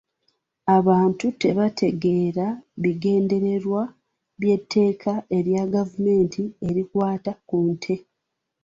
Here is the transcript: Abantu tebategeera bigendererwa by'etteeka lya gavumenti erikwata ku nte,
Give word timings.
Abantu 0.77 1.25
tebategeera 1.41 2.47
bigendererwa 2.81 3.83
by'etteeka 4.39 5.11
lya 5.45 5.63
gavumenti 5.73 6.41
erikwata 6.67 7.31
ku 7.47 7.57
nte, 7.71 7.95